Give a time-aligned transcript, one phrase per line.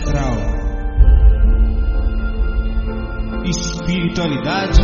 [0.00, 0.34] astral.
[3.44, 4.82] Espiritualidade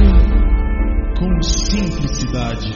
[1.18, 2.70] com simplicidade.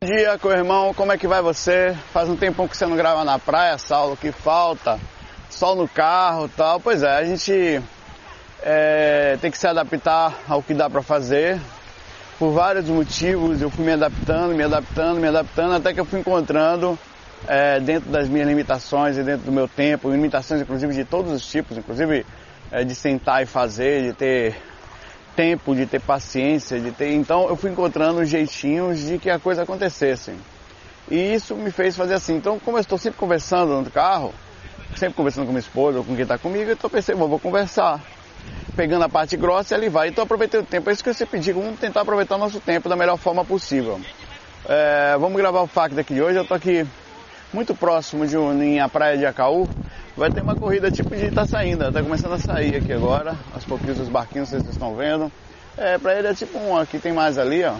[0.00, 1.96] Bom dia, meu irmão, como é que vai você?
[2.12, 4.98] Faz um tempão que você não grava na praia, Saulo, que falta?
[5.50, 6.80] Sol no carro tal.
[6.80, 7.80] Pois é, a gente
[8.62, 11.60] é, tem que se adaptar ao que dá para fazer.
[12.38, 16.20] Por vários motivos eu fui me adaptando, me adaptando, me adaptando, até que eu fui
[16.20, 16.98] encontrando
[17.48, 21.46] é, dentro das minhas limitações e dentro do meu tempo, limitações inclusive de todos os
[21.46, 22.26] tipos, inclusive
[22.70, 24.54] é, de sentar e fazer, de ter
[25.34, 27.12] tempo, de ter paciência, de ter.
[27.14, 30.34] Então eu fui encontrando jeitinhos de que a coisa acontecesse.
[31.10, 32.36] E isso me fez fazer assim.
[32.36, 34.34] Então, como eu estou sempre conversando no carro,
[34.94, 37.98] sempre conversando com minha esposa ou com quem está comigo, eu pensei, bom, vou conversar
[38.76, 40.08] pegando a parte grossa e ali vai.
[40.08, 40.90] Então aproveitei o tempo.
[40.90, 44.00] É isso que sempre digo, vamos tentar aproveitar o nosso tempo da melhor forma possível.
[44.68, 46.36] É, vamos gravar o FAC daqui de hoje.
[46.36, 46.86] Eu estou aqui
[47.52, 48.36] muito próximo de
[48.78, 49.68] a praia de Acaú.
[50.16, 53.36] Vai ter uma corrida tipo de tá saindo, está começando a sair aqui agora.
[53.54, 55.32] Aos pouquinhos os barquinhos vocês estão vendo.
[55.76, 57.74] É, para ele é tipo um, aqui tem mais ali, ó.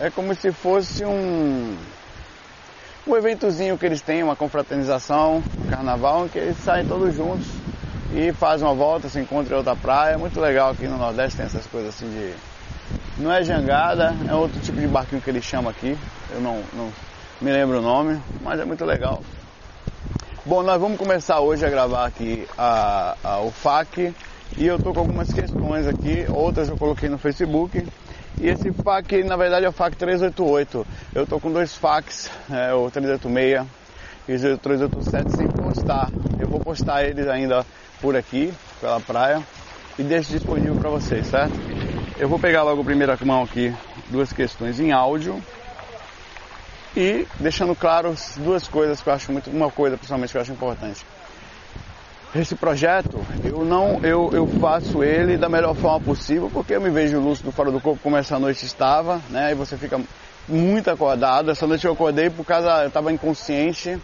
[0.00, 1.76] É como se fosse um
[3.06, 7.46] um eventozinho que eles têm, uma confraternização, um carnaval, que eles saem todos juntos
[8.16, 10.14] e faz uma volta, se encontra em outra praia.
[10.14, 12.32] É muito legal aqui no Nordeste tem essas coisas assim de.
[13.18, 15.96] Não é jangada, é outro tipo de barquinho que eles chamam aqui.
[16.32, 16.90] Eu não, não
[17.42, 19.22] me lembro o nome, mas é muito legal.
[20.46, 24.14] Bom, nós vamos começar hoje a gravar aqui a, a, o FAQ
[24.56, 27.86] e eu tô com algumas questões aqui, outras eu coloquei no Facebook.
[28.40, 30.86] E esse FAQ, na verdade, é o FAQ 388.
[31.14, 33.66] Eu tô com dois FAQs, é, o 386
[34.28, 36.08] e o 387 sem postar.
[36.38, 37.64] Eu vou postar eles ainda
[38.00, 39.42] por aqui, pela praia,
[39.98, 41.54] e deixo disponível para vocês, certo?
[42.18, 43.74] Eu vou pegar logo a primeira mão aqui
[44.08, 45.42] duas questões em áudio
[46.96, 50.52] e deixando claro duas coisas que eu acho muito, uma coisa principalmente que eu acho
[50.52, 51.04] importante.
[52.34, 56.90] Esse projeto, eu não, eu, eu faço ele da melhor forma possível, porque eu me
[56.90, 59.52] vejo lúcido fora do corpo como essa noite estava, né?
[59.52, 60.00] E você fica
[60.48, 61.50] muito acordado.
[61.50, 63.98] Essa noite eu acordei por causa, eu estava inconsciente,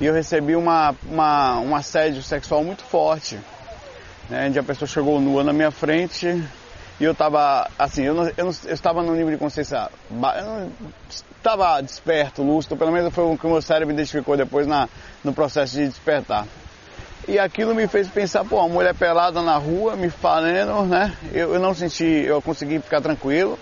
[0.00, 3.38] e eu recebi uma, uma, um assédio sexual muito forte,
[4.28, 6.26] né, onde a pessoa chegou nua na minha frente
[6.98, 10.16] e eu estava, assim, eu, não, eu, não, eu estava num nível de consciência, eu
[10.44, 10.72] não
[11.08, 14.88] estava desperto, lúcido, pelo menos foi o que o meu cérebro identificou depois na,
[15.24, 16.46] no processo de despertar.
[17.28, 21.14] E aquilo me fez pensar, pô, uma mulher pelada na rua, me falando, né?
[21.32, 23.58] Eu, eu não senti, eu consegui ficar tranquilo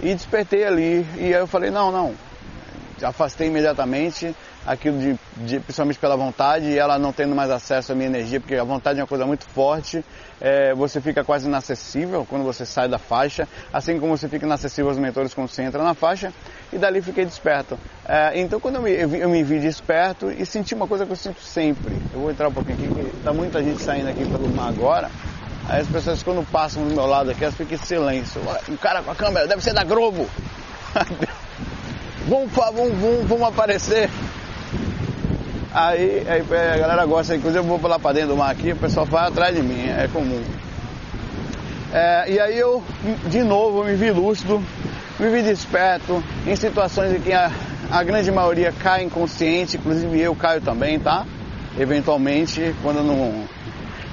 [0.00, 1.06] e despertei ali.
[1.18, 2.14] E aí eu falei, não, não.
[3.02, 4.34] Afastei imediatamente,
[4.66, 8.40] aquilo de, de, principalmente pela vontade e ela não tendo mais acesso à minha energia,
[8.40, 10.04] porque a vontade é uma coisa muito forte,
[10.40, 14.88] é, você fica quase inacessível quando você sai da faixa, assim como você fica inacessível
[14.88, 16.32] aos mentores quando você entra na faixa,
[16.72, 17.78] e dali fiquei desperto.
[18.04, 21.12] É, então quando eu me, eu, eu me, vi desperto e senti uma coisa que
[21.12, 24.24] eu sinto sempre, eu vou entrar um pouquinho aqui, que tá muita gente saindo aqui
[24.26, 25.08] pelo mar agora,
[25.68, 29.00] aí as pessoas quando passam do meu lado aqui, elas ficam em silêncio, um cara
[29.00, 30.28] com a câmera, deve ser da Globo!
[32.26, 34.10] vamos, vamos, vamos, vamos aparecer!
[35.78, 36.40] Aí, aí,
[36.72, 39.28] a galera gosta, inclusive eu vou lá para dentro do mar aqui, o pessoal vai
[39.28, 40.42] atrás de mim, é comum.
[41.92, 42.82] É, e aí eu,
[43.28, 44.58] de novo, me vi lúcido,
[45.20, 47.50] me vi desperto, em situações em que a,
[47.90, 51.26] a grande maioria cai inconsciente, inclusive eu caio também, tá?
[51.78, 53.44] Eventualmente, quando eu não,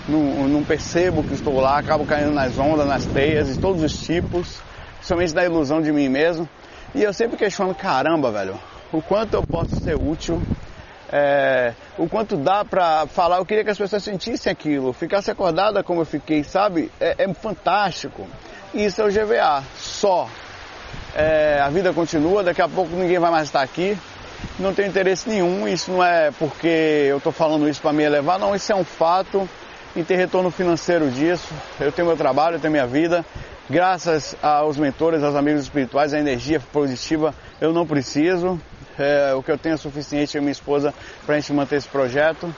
[0.09, 4.05] não, não percebo que estou lá, acabo caindo nas ondas, nas teias, de todos os
[4.05, 4.57] tipos,
[4.97, 6.45] principalmente da ilusão de mim mesmo.
[6.93, 8.59] E eu sempre questiono, caramba, velho,
[8.91, 10.41] o quanto eu posso ser útil
[11.15, 13.37] é, o quanto dá para falar.
[13.37, 16.91] Eu queria que as pessoas sentissem aquilo, ficasse acordada como eu fiquei, sabe?
[16.99, 18.27] É, é fantástico.
[18.73, 20.27] Isso é o GVA, só.
[21.15, 23.95] É, a vida continua, daqui a pouco ninguém vai mais estar aqui.
[24.57, 28.39] Não tenho interesse nenhum, isso não é porque eu estou falando isso para me elevar,
[28.39, 29.47] não, isso é um fato
[29.95, 31.53] e ter retorno financeiro disso.
[31.79, 33.23] Eu tenho meu trabalho, eu tenho minha vida.
[33.69, 38.59] Graças aos mentores, aos amigos espirituais, a energia positiva eu não preciso.
[38.97, 40.93] É, o que eu tenho é suficiente, eu e minha esposa,
[41.25, 42.53] para a gente manter esse projeto.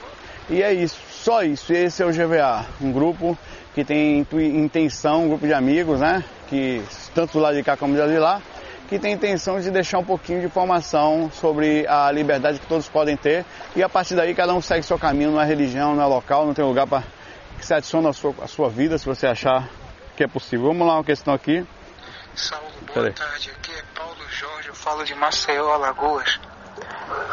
[0.48, 1.72] E é isso, só isso.
[1.72, 3.36] Esse é o GVA, um grupo
[3.74, 6.24] que tem intenção, um grupo de amigos, né?
[6.48, 6.82] Que
[7.14, 8.40] tanto do lado de cá como do lado de lá,
[8.88, 13.16] que tem intenção de deixar um pouquinho de informação sobre a liberdade que todos podem
[13.16, 13.44] ter.
[13.74, 16.46] E a partir daí cada um segue seu caminho, não é religião, não é local,
[16.46, 17.02] não tem lugar para
[17.58, 19.68] que se adicione à sua, à sua vida, se você achar
[20.16, 20.68] que é possível.
[20.68, 21.66] Vamos lá, uma questão aqui.
[22.34, 23.50] Saulo, boa tarde.
[23.50, 23.95] Aqui é
[24.86, 26.38] falo de Maceió, Alagoas.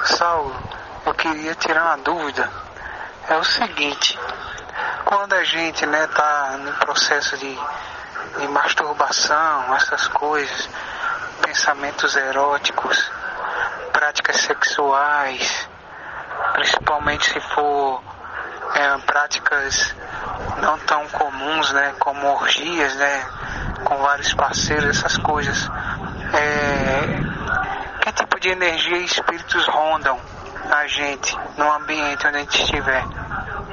[0.05, 0.55] Saulo,
[1.05, 2.51] eu queria tirar uma dúvida.
[3.29, 4.17] É o seguinte,
[5.05, 7.55] quando a gente né, tá no processo de,
[8.39, 10.67] de masturbação, essas coisas,
[11.43, 13.11] pensamentos eróticos,
[13.91, 15.69] práticas sexuais,
[16.53, 18.01] principalmente se for
[18.73, 19.93] é, práticas
[20.59, 23.25] não tão comuns, né, como orgias, né,
[23.85, 25.69] com vários parceiros, essas coisas.
[26.33, 27.22] É,
[28.43, 30.19] de energia e espíritos rondam
[30.69, 33.05] a gente no ambiente onde a gente estiver?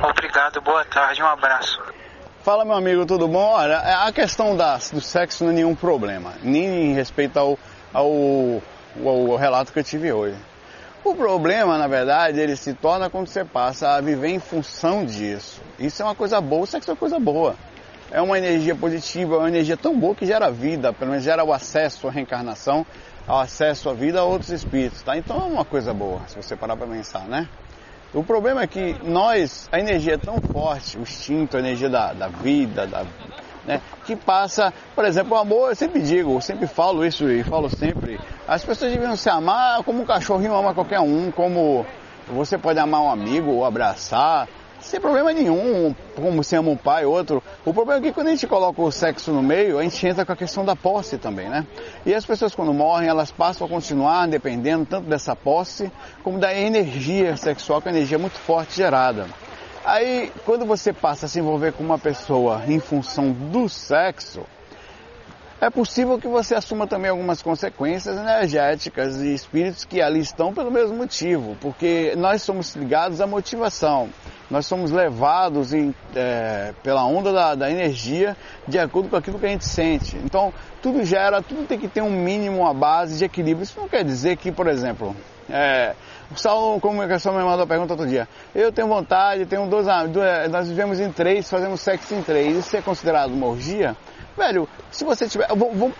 [0.01, 1.83] Obrigado, boa tarde, um abraço.
[2.45, 3.51] Fala meu amigo, tudo bom?
[3.51, 7.59] Olha, a questão do sexo não é nenhum problema, nem em respeito ao,
[7.93, 8.63] ao,
[9.05, 10.37] ao relato que eu tive hoje.
[11.03, 15.61] O problema, na verdade, ele se torna quando você passa a viver em função disso.
[15.81, 17.57] Isso é uma coisa boa, o sexo é uma coisa boa.
[18.13, 21.43] É uma energia positiva, é uma energia tão boa que gera vida, pelo menos gera
[21.43, 22.87] o acesso à reencarnação,
[23.27, 25.17] ao acesso à vida a outros espíritos, tá?
[25.17, 27.49] Então é uma coisa boa, se você parar para pensar, né?
[28.13, 32.13] O problema é que nós, a energia é tão forte, o instinto, a energia da,
[32.13, 33.05] da vida, da,
[33.65, 37.45] né, que passa, por exemplo, o amor, eu sempre digo, eu sempre falo isso e
[37.45, 38.19] falo sempre,
[38.49, 41.87] as pessoas deviam se amar como um cachorrinho ama qualquer um, como
[42.27, 44.49] você pode amar um amigo ou abraçar,
[44.81, 47.43] sem problema nenhum, como se ama um pai, outro.
[47.65, 50.25] O problema é que quando a gente coloca o sexo no meio, a gente entra
[50.25, 51.67] com a questão da posse também, né?
[52.05, 55.91] E as pessoas quando morrem, elas passam a continuar dependendo tanto dessa posse,
[56.23, 59.27] como da energia sexual, que é uma energia muito forte gerada.
[59.85, 64.43] Aí, quando você passa a se envolver com uma pessoa em função do sexo,
[65.61, 70.71] é possível que você assuma também algumas consequências energéticas e espíritos que ali estão pelo
[70.71, 74.09] mesmo motivo, porque nós somos ligados à motivação,
[74.51, 78.35] nós somos levados em, é, pela onda da, da, energia
[78.67, 80.17] de acordo com aquilo que a gente sente.
[80.25, 83.63] Então, tudo gera, tudo tem que ter um mínimo, uma base de equilíbrio.
[83.63, 85.15] Isso não quer dizer que, por exemplo,
[85.49, 85.95] é,
[86.31, 88.27] o Saulo Comunicação me mandou a pergunta outro dia.
[88.55, 89.87] Eu tenho vontade, tenho dois
[90.51, 92.57] nós vivemos em três, fazemos sexo em três.
[92.57, 93.95] Isso é considerado uma orgia?
[94.41, 95.49] Velho, se você tiver.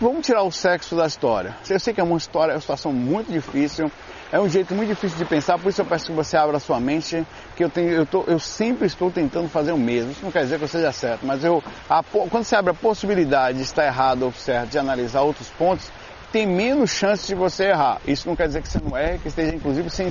[0.01, 1.55] Vamos tirar o sexo da história.
[1.69, 3.93] Eu sei que é uma história, é uma situação muito difícil,
[4.33, 6.61] é um jeito muito difícil de pensar, por isso eu peço que você abra a
[6.61, 7.23] sua mente,
[7.55, 10.13] que eu, tenho, eu, tô, eu sempre estou tentando fazer o mesmo.
[10.13, 12.75] Isso não quer dizer que eu seja certo, mas eu, a, quando você abre a
[12.75, 15.93] possibilidade de estar errado ou certo, de analisar outros pontos,
[16.33, 18.01] tem menos chance de você errar.
[18.07, 20.11] Isso não quer dizer que você não erre, que esteja inclusive sem,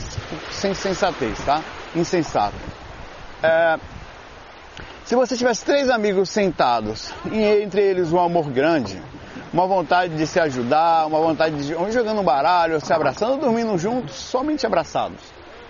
[0.52, 1.64] sem sensatez, tá?
[1.96, 2.54] Insensato.
[3.42, 3.80] É,
[5.10, 9.02] se você tivesse três amigos sentados e entre eles um amor grande,
[9.52, 13.76] uma vontade de se ajudar, uma vontade de um jogando um baralho, se abraçando, dormindo
[13.76, 15.18] juntos, somente abraçados.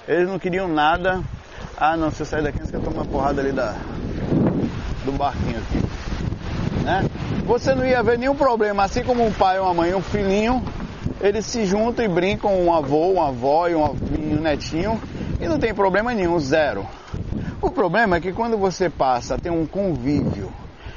[0.06, 1.22] Eles não queriam nada.
[1.78, 3.78] Ah, não, se eu sair daqui, você quer tomar uma porrada ali da,
[5.06, 6.84] do barquinho aqui.
[6.84, 7.06] Né?
[7.46, 10.62] Você não ia ver nenhum problema, assim como um pai, uma mãe, um filhinho,
[11.22, 13.96] eles se juntam e brincam um avô, uma avó e um,
[14.42, 15.02] netinho
[15.40, 16.86] e não tem problema nenhum, zero.
[17.62, 20.50] O problema é que quando você passa a ter um convívio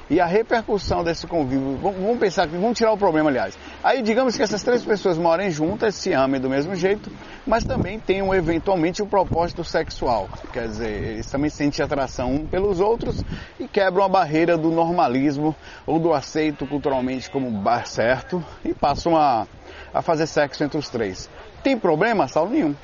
[0.08, 3.58] e a repercussão desse convívio, vamos pensar que vamos tirar o problema, aliás.
[3.82, 7.10] Aí digamos que essas três pessoas morem juntas, se amem do mesmo jeito,
[7.44, 10.28] mas também tenham eventualmente um propósito sexual.
[10.52, 13.24] Quer dizer, eles também sentem atração um pelos outros
[13.58, 17.50] e quebram a barreira do normalismo ou do aceito culturalmente como
[17.84, 19.48] certo e passam a,
[19.92, 21.28] a fazer sexo entre os três.
[21.60, 22.52] Tem problema, Saulo?
[22.52, 22.74] Nenhum.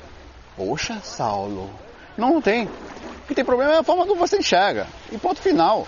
[0.57, 1.69] Poxa, Saulo.
[2.17, 2.67] Não tem
[3.29, 4.87] que tem problema é a forma como você enxerga.
[5.11, 5.87] E ponto final.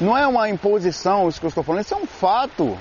[0.00, 2.76] Não é uma imposição isso que eu estou falando, isso é um fato.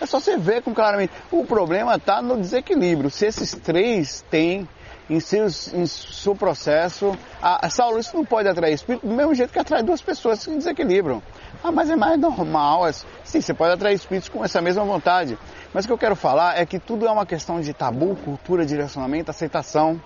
[0.00, 1.12] É só você ver com claramente.
[1.30, 3.10] O problema está no desequilíbrio.
[3.10, 4.66] Se esses três têm
[5.08, 7.16] em, seus, em seu processo.
[7.40, 10.44] A, a Saulo, isso não pode atrair espírito do mesmo jeito que atrai duas pessoas
[10.44, 11.22] que desequilibram.
[11.62, 12.86] Ah, mas é mais normal.
[12.86, 12.92] É,
[13.24, 15.38] sim, você pode atrair espíritos com essa mesma vontade.
[15.72, 18.64] Mas o que eu quero falar é que tudo é uma questão de tabu, cultura,
[18.64, 20.00] direcionamento, aceitação.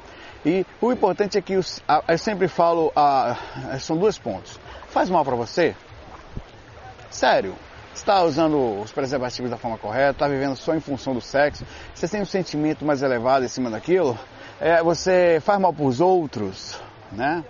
[0.44, 1.62] E o importante é que eu
[2.18, 2.92] sempre falo,
[3.78, 4.58] são dois pontos.
[4.88, 5.74] Faz mal para você?
[7.10, 7.54] Sério,
[7.94, 12.08] está usando os preservativos da forma correta, está vivendo só em função do sexo, você
[12.08, 14.18] tem um sentimento mais elevado em cima daquilo,
[14.60, 16.80] é, você faz mal para os outros,
[17.12, 17.44] né?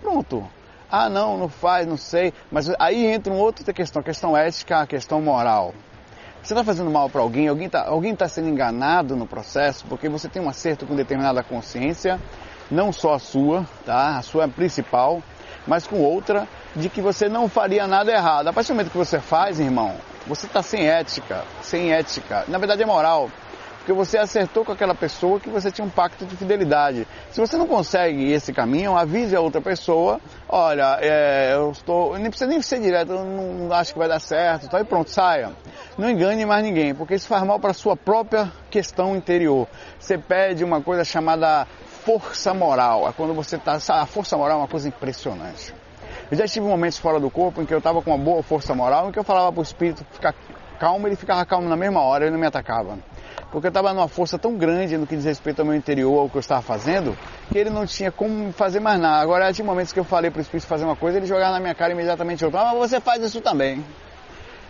[0.00, 0.48] Pronto.
[0.90, 2.32] Ah, não, não faz, não sei.
[2.50, 5.74] Mas aí entra uma outra questão, a questão ética, a questão moral.
[6.46, 10.08] Você está fazendo mal para alguém, alguém está alguém tá sendo enganado no processo, porque
[10.08, 12.20] você tem um acerto com determinada consciência,
[12.70, 14.16] não só a sua, tá?
[14.16, 15.20] A sua é principal,
[15.66, 18.46] mas com outra, de que você não faria nada errado.
[18.46, 22.44] A partir do momento que você faz, irmão, você está sem ética, sem ética.
[22.46, 23.28] Na verdade é moral
[23.86, 27.06] porque você acertou com aquela pessoa que você tinha um pacto de fidelidade.
[27.30, 32.28] Se você não consegue esse caminho, avise a outra pessoa, olha, é, eu estou, nem
[32.28, 34.80] precisa nem ser direto, eu não acho que vai dar certo, tá?
[34.80, 35.52] e pronto, saia.
[35.96, 39.68] Não engane mais ninguém, porque isso faz mal para a sua própria questão interior.
[40.00, 41.64] Você pede uma coisa chamada
[42.04, 45.72] força moral, é quando você está, a força moral é uma coisa impressionante.
[46.28, 48.74] Eu já tive momentos fora do corpo em que eu estava com uma boa força
[48.74, 50.34] moral, em que eu falava para o espírito ficar
[50.80, 52.98] calmo, ele ficava calmo na mesma hora, ele não me atacava.
[53.50, 56.28] Porque eu estava numa força tão grande no que diz respeito ao meu interior, ao
[56.28, 57.16] que eu estava fazendo,
[57.50, 59.22] que ele não tinha como fazer mais nada.
[59.22, 61.60] Agora, tinha momentos que eu falei para o Espírito fazer uma coisa, ele jogava na
[61.60, 62.60] minha cara imediatamente outra.
[62.60, 63.84] Ah, mas você faz isso também.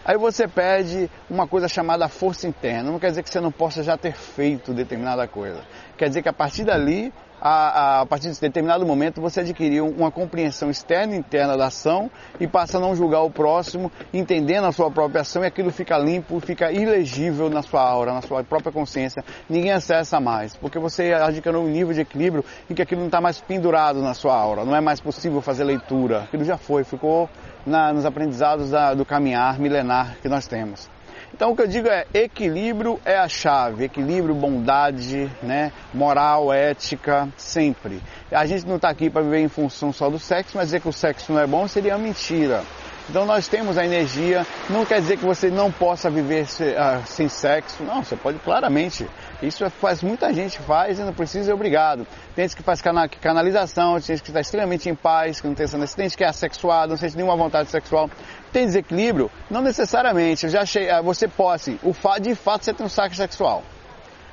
[0.04, 2.92] Aí você perde uma coisa chamada força interna.
[2.92, 5.62] Não quer dizer que você não possa já ter feito determinada coisa.
[5.98, 7.12] Quer dizer que a partir dali
[7.46, 12.10] a, a, partir de determinado momento você adquiriu uma compreensão externa e interna da ação
[12.40, 15.96] e passa a não julgar o próximo, entendendo a sua própria ação e aquilo fica
[15.96, 19.24] limpo, fica ilegível na sua aura, na sua própria consciência.
[19.48, 23.20] Ninguém acessa mais, porque você adquiriu um nível de equilíbrio em que aquilo não está
[23.20, 26.22] mais pendurado na sua aura, não é mais possível fazer leitura.
[26.24, 27.30] Aquilo já foi, ficou
[27.64, 30.95] na, nos aprendizados da, do caminhar milenar que nós temos.
[31.36, 37.28] Então o que eu digo é equilíbrio é a chave, equilíbrio, bondade, né, moral, ética,
[37.36, 38.00] sempre.
[38.32, 40.88] A gente não está aqui para viver em função só do sexo, mas dizer que
[40.88, 42.62] o sexo não é bom seria mentira.
[43.08, 47.28] Então nós temos a energia, não quer dizer que você não possa viver uh, sem
[47.28, 49.06] sexo, não, você pode claramente.
[49.40, 52.04] Isso é, faz muita gente faz e não precisa, é obrigado.
[52.34, 52.82] Tem gente que faz
[53.20, 56.28] canalização, tem gente que está extremamente em paz, que não tem essa necessidade, que é
[56.28, 58.10] assexuado, não sente nenhuma vontade sexual.
[58.56, 59.30] Tem desequilíbrio?
[59.50, 60.46] Não necessariamente.
[60.46, 63.62] Eu já achei, uh, você posse, o fa, de fato você tem um saco sexual.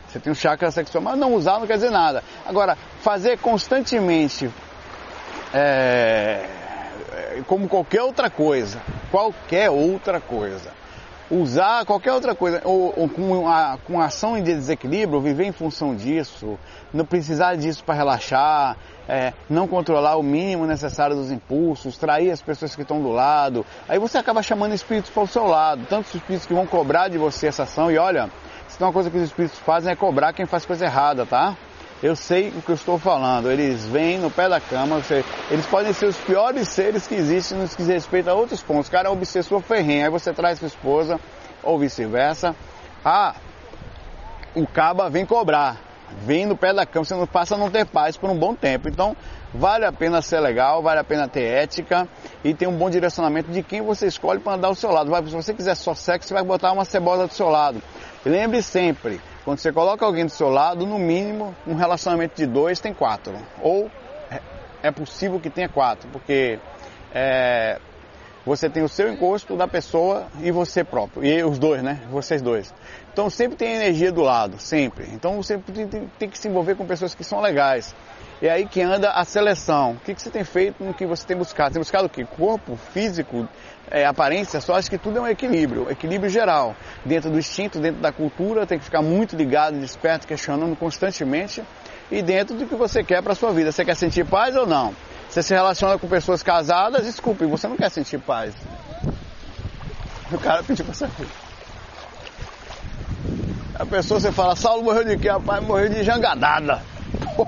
[0.08, 2.24] Você tem um chakra sexual, mas não usar não quer dizer nada.
[2.46, 4.50] Agora, fazer constantemente
[5.54, 6.48] é,
[7.48, 10.72] como qualquer outra coisa, qualquer outra coisa.
[11.34, 13.44] Usar qualquer outra coisa, ou, ou com,
[13.86, 16.60] com ação em desequilíbrio, viver em função disso,
[16.94, 22.42] não precisar disso para relaxar, é, não controlar o mínimo necessário dos impulsos, trair as
[22.42, 23.66] pessoas que estão do lado.
[23.90, 27.18] Aí você acaba chamando espíritos para o seu lado, tantos espíritos que vão cobrar de
[27.18, 27.92] você essa ação.
[27.92, 28.30] E olha,
[28.68, 31.56] se tem uma coisa que os espíritos fazem é cobrar quem faz coisa errada, tá?
[32.04, 33.50] Eu sei o que eu estou falando.
[33.50, 34.98] Eles vêm no pé da cama.
[34.98, 38.62] Você, eles podem ser os piores seres que existem no que diz respeito a outros
[38.62, 38.90] pontos.
[38.90, 40.04] O cara é obsessor ferrenho.
[40.04, 41.18] Aí você traz sua esposa,
[41.64, 42.54] ou vice-versa.
[43.06, 43.34] Ah,
[44.54, 45.78] o caba vem cobrar.
[46.26, 47.06] Vem no pé da cama.
[47.06, 48.90] Você não passa a não ter paz por um bom tempo.
[48.90, 49.16] Então,
[49.54, 52.06] vale a pena ser legal, vale a pena ter ética
[52.44, 55.10] e ter um bom direcionamento de quem você escolhe para andar ao seu lado.
[55.30, 57.82] se você quiser só sexo, você vai botar uma cebola do seu lado.
[58.26, 62.80] lembre sempre, quando você coloca alguém do seu lado, no mínimo, um relacionamento de dois
[62.80, 63.36] tem quatro.
[63.62, 63.92] Ou
[64.32, 64.40] é,
[64.84, 66.60] é possível que tenha quatro, porque
[67.14, 67.80] é,
[68.46, 71.26] você tem o seu encosto da pessoa e você próprio.
[71.26, 72.02] E os dois, né?
[72.10, 72.74] Vocês dois.
[73.12, 75.08] Então sempre tem energia do lado, sempre.
[75.14, 77.96] Então você tem, tem, tem que se envolver com pessoas que são legais.
[78.42, 79.94] É aí que anda a seleção.
[79.94, 81.70] O que, que você tem feito no que você tem buscado?
[81.70, 82.26] Você tem buscado o quê?
[82.26, 83.48] Corpo, físico,
[83.94, 86.76] é, aparência, só acho que tudo é um equilíbrio, equilíbrio geral.
[87.06, 91.64] Dentro do instinto, dentro da cultura, tem que ficar muito ligado, desperto, questionando constantemente.
[92.12, 93.72] E dentro do que você quer para sua vida.
[93.72, 94.96] Você quer sentir paz ou não?
[95.30, 98.56] Você se relaciona com pessoas casadas, desculpe, você não quer sentir paz.
[100.32, 101.28] O cara pediu para sair.
[103.76, 105.30] A pessoa você fala, Saulo morreu de quê?
[105.30, 106.82] Rapaz, morreu de jangadada.
[107.36, 107.48] Pô,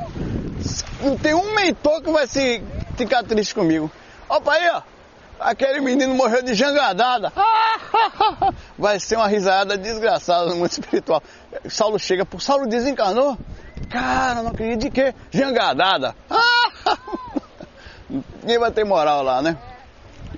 [1.02, 2.64] não tem um mentor que vai se
[2.96, 3.92] ficar triste comigo.
[4.30, 4.95] Opa aí, ó.
[5.39, 7.32] Aquele menino morreu de jangadada.
[8.77, 11.22] Vai ser uma risada desgraçada no mundo espiritual.
[11.68, 13.38] Saulo chega, pro Saulo desencanou.
[13.89, 15.13] Cara, não acredito de quê?
[15.32, 16.15] Jangadada.
[18.42, 19.58] Ninguém vai ter moral lá, né?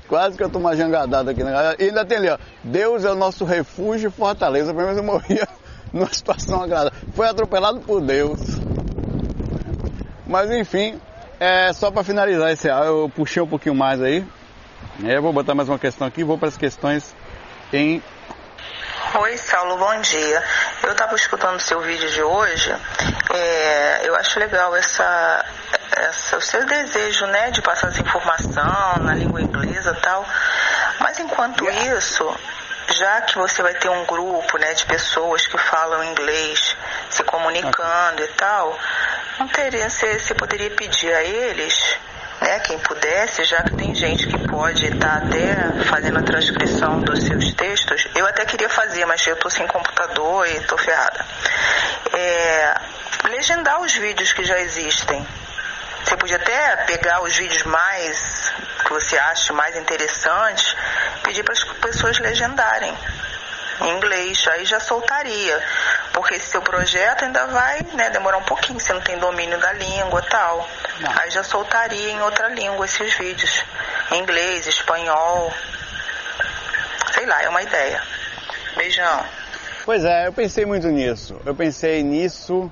[0.07, 1.43] Quase que eu tomo uma jangadada aqui.
[1.43, 1.51] Né?
[1.79, 2.37] E ainda tem ali, ó.
[2.63, 4.73] Deus é o nosso refúgio e fortaleza.
[4.73, 5.47] Pelo menos eu morria
[5.91, 6.97] numa situação agradável.
[7.13, 8.39] Foi atropelado por Deus.
[10.25, 10.99] Mas enfim,
[11.39, 14.25] é, só para finalizar esse eu puxei um pouquinho mais aí.
[15.03, 17.15] É, eu vou botar mais uma questão aqui, vou para as questões
[17.71, 18.01] em.
[19.13, 20.43] Oi, Saulo, bom dia.
[20.81, 22.75] Eu estava escutando o seu vídeo de hoje.
[23.31, 25.45] É, eu acho legal essa,
[25.95, 30.25] essa, o seu desejo né, de passar essa informação na língua inglesa e tal.
[30.99, 32.35] Mas enquanto isso,
[32.89, 36.75] já que você vai ter um grupo né, de pessoas que falam inglês
[37.11, 38.75] se comunicando e tal,
[39.37, 41.99] não teria, você, você poderia pedir a eles,
[42.41, 46.99] né, quem pudesse, já que tem gente que pode estar tá até fazendo a transcrição
[47.01, 51.25] dos seus textos, eu até queria fazer, mas eu estou sem computador e estou ferrada.
[52.13, 52.75] É,
[53.29, 55.25] legendar os vídeos que já existem.
[56.03, 58.53] Você podia até pegar os vídeos mais
[58.85, 60.75] que você acha mais interessantes,
[61.23, 62.95] pedir para as pessoas legendarem
[63.81, 65.63] em inglês, aí já soltaria.
[66.17, 69.71] Porque esse seu projeto ainda vai né, demorar um pouquinho, você não tem domínio da
[69.73, 70.67] língua tal.
[70.99, 71.11] Não.
[71.11, 73.63] Aí já soltaria em outra língua esses vídeos.
[74.11, 75.53] Em inglês, espanhol.
[77.13, 78.01] Sei lá, é uma ideia.
[78.75, 79.23] Beijão.
[79.85, 81.39] Pois é, eu pensei muito nisso.
[81.45, 82.71] Eu pensei nisso,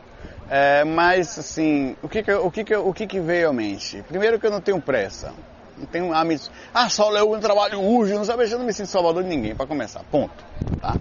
[0.49, 4.03] é, mas assim, o que que, o, que, que, o que, que veio à mente?
[4.07, 5.31] Primeiro que eu não tenho pressa.
[5.77, 6.49] Não tenho amigos.
[6.73, 9.67] Ah, Saulo, eu trabalho urge, não sabe, eu não me sinto salvador de ninguém, para
[9.67, 10.01] começar.
[10.09, 10.43] Ponto.
[10.81, 10.95] Tá?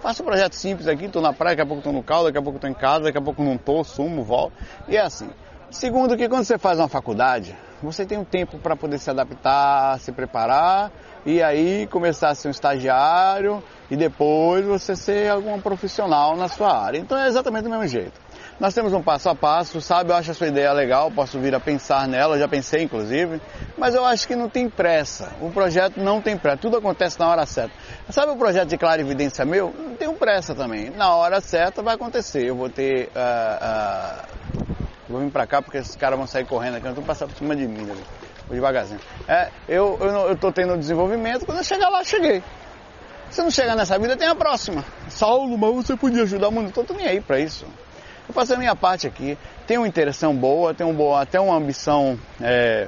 [0.00, 2.38] Faço um projeto simples aqui, estou na praia, daqui a pouco estou no carro, daqui
[2.38, 4.54] a pouco estou em casa, daqui a pouco não estou, sumo, volto.
[4.88, 5.28] E é assim.
[5.70, 9.98] Segundo que quando você faz uma faculdade, você tem um tempo para poder se adaptar,
[10.00, 10.90] se preparar
[11.24, 16.76] e aí começar a ser um estagiário e depois você ser algum profissional na sua
[16.76, 16.98] área.
[16.98, 18.18] Então é exatamente do mesmo jeito.
[18.60, 20.10] Nós temos um passo a passo, sabe?
[20.12, 23.40] Eu acho a sua ideia legal, posso vir a pensar nela, já pensei inclusive,
[23.78, 25.32] mas eu acho que não tem pressa.
[25.40, 27.74] O projeto não tem pressa, tudo acontece na hora certa.
[28.10, 29.74] Sabe o projeto de clarividência meu?
[29.78, 30.90] Não tenho pressa também.
[30.90, 32.44] Na hora certa vai acontecer.
[32.44, 33.08] Eu vou ter.
[33.16, 34.66] Uh, uh,
[35.08, 37.38] vou vir pra cá porque esses caras vão sair correndo aqui, não estão passando por
[37.38, 37.90] cima de mim.
[37.90, 38.04] Ali.
[38.46, 39.00] Vou devagarzinho.
[39.26, 42.42] É, eu, eu, eu tô tendo desenvolvimento, quando eu chegar lá, cheguei.
[43.30, 44.84] Se não chegar nessa vida, tem a próxima.
[45.08, 46.68] Saulo, mas você podia ajudar o mundo.
[46.68, 47.64] Estou nem aí para isso.
[48.30, 49.36] Vou fazer a minha parte aqui.
[49.66, 52.86] Tenho uma interação boa, tenho um boa, até uma ambição é,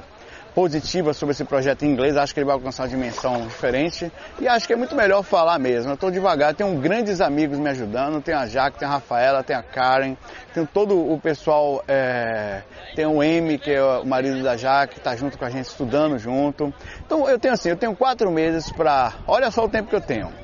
[0.55, 2.15] positiva sobre esse projeto em inglês.
[2.15, 4.09] Acho que ele vai alcançar uma dimensão diferente.
[4.39, 5.91] E acho que é muito melhor falar mesmo.
[5.91, 8.21] Eu estou devagar, tenho grandes amigos me ajudando.
[8.21, 10.15] Tem a Jaque, tem a Rafaela, tem a Karen,
[10.53, 11.83] tem todo o pessoal.
[11.89, 12.61] É,
[13.05, 16.17] o M, que é o marido da Jaque, que está junto com a gente, estudando
[16.17, 16.73] junto.
[17.05, 19.11] Então eu tenho assim, eu tenho quatro meses para.
[19.27, 20.42] Olha só o tempo que eu tenho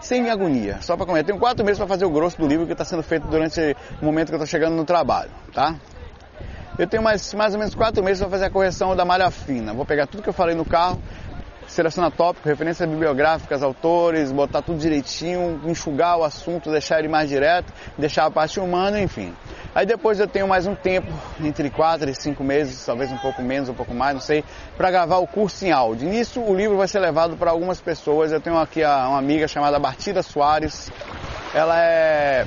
[0.00, 0.78] sem agonia.
[0.80, 1.20] Só para comer.
[1.20, 3.76] Eu tenho quatro meses para fazer o grosso do livro que está sendo feito durante
[4.00, 5.74] o momento que eu estou chegando no trabalho, tá?
[6.78, 9.72] Eu tenho mais, mais ou menos quatro meses para fazer a correção da malha fina.
[9.72, 11.00] Vou pegar tudo que eu falei no carro,
[11.66, 17.72] selecionar tópico, referências bibliográficas, autores, botar tudo direitinho, enxugar o assunto, deixar ele mais direto,
[17.96, 19.34] deixar a parte humana, enfim.
[19.76, 23.42] Aí depois eu tenho mais um tempo, entre quatro e cinco meses, talvez um pouco
[23.42, 24.42] menos, um pouco mais, não sei,
[24.74, 26.08] para gravar o curso em áudio.
[26.08, 28.32] Nisso o livro vai ser levado para algumas pessoas.
[28.32, 30.90] Eu tenho aqui uma amiga chamada Bartida Soares.
[31.54, 32.46] Ela é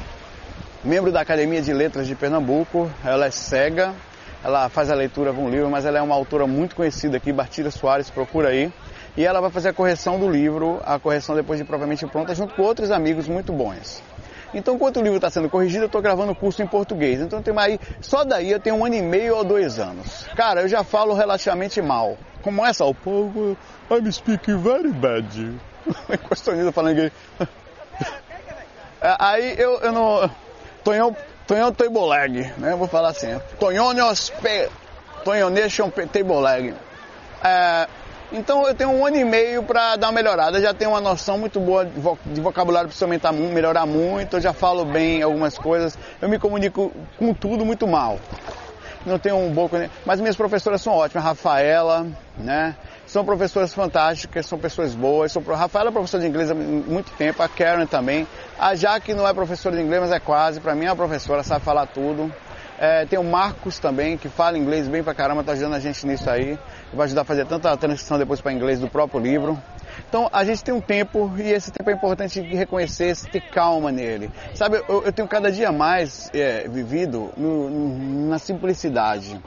[0.83, 2.89] membro da Academia de Letras de Pernambuco.
[3.05, 3.93] Ela é cega.
[4.43, 7.31] Ela faz a leitura com o livro, mas ela é uma autora muito conhecida aqui,
[7.31, 8.73] Bartida Soares, procura aí.
[9.15, 12.55] E ela vai fazer a correção do livro, a correção depois de provavelmente pronta, junto
[12.55, 14.01] com outros amigos muito bons.
[14.53, 17.21] Então, enquanto o livro está sendo corrigido, eu estou gravando o curso em português.
[17.21, 20.25] Então, tem aí, só daí eu tenho um ano e meio ou dois anos.
[20.35, 22.17] Cara, eu já falo relativamente mal.
[22.41, 23.57] Como essa, o povo,
[23.91, 25.59] I'm speaking very bad.
[26.11, 27.11] Encostonido falando inglês.
[29.01, 30.29] Aí eu, eu não.
[30.83, 31.15] Tonhão,
[31.47, 32.73] Tonhão table leg, né?
[32.73, 33.39] Eu vou falar assim.
[33.59, 34.69] Tonhonios pe.
[35.23, 36.75] Tonhonation table leg.
[37.43, 37.87] É,
[38.31, 40.57] então eu tenho um ano e meio para dar uma melhorada.
[40.57, 44.37] Eu já tenho uma noção muito boa de vocabulário, principalmente melhorar muito.
[44.37, 45.97] Eu já falo bem algumas coisas.
[46.21, 48.19] Eu me comunico com tudo muito mal.
[49.05, 49.69] Não tenho um bom
[50.05, 51.23] mas minhas professoras são ótimas.
[51.23, 52.05] Rafaela,
[52.37, 52.75] né?
[53.07, 55.31] São professoras fantásticas, são pessoas boas.
[55.31, 58.27] Sou, Rafaela é professora de inglês há muito tempo, a Karen também.
[58.59, 60.59] A Jaque não é professora de inglês, mas é quase.
[60.59, 62.31] Para mim é uma professora, sabe falar tudo.
[62.77, 66.05] É, tem o Marcos também, que fala inglês bem pra caramba, tá ajudando a gente
[66.05, 66.57] nisso aí.
[66.93, 69.57] Vai ajudar a fazer tanta transição depois para inglês do próprio livro.
[70.07, 74.31] Então a gente tem um tempo e esse tempo é importante reconhecer, ter calma nele.
[74.55, 79.39] Sabe, eu, eu tenho cada dia mais é, vivido no, na simplicidade.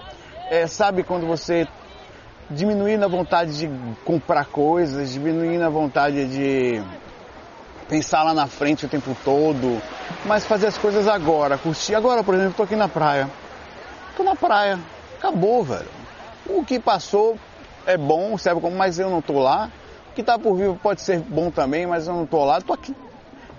[0.50, 1.66] É, sabe quando você
[2.50, 3.70] diminuir na vontade de
[4.04, 6.82] comprar coisas, diminuir na vontade de
[7.88, 9.80] pensar lá na frente o tempo todo,
[10.24, 11.94] mas fazer as coisas agora, curtir.
[11.94, 13.28] Agora, por exemplo, estou aqui na praia.
[14.10, 14.78] Estou na praia.
[15.18, 16.01] Acabou, velho.
[16.46, 17.36] O que passou
[17.86, 19.70] é bom, serve como, mas eu não estou lá.
[20.10, 22.74] O que está por vir pode ser bom também, mas eu não estou lá, estou
[22.74, 22.94] aqui.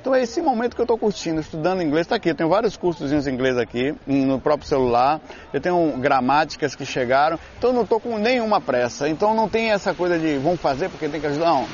[0.04, 2.30] Então é esse momento que eu estou curtindo, estudando inglês, está aqui.
[2.30, 5.22] Eu tenho vários cursos em inglês aqui, no próprio celular.
[5.54, 9.08] Eu tenho gramáticas que chegaram, então eu não estou com nenhuma pressa.
[9.08, 11.46] Então não tem essa coisa de vamos fazer porque tem que ajudar.
[11.46, 11.66] Não,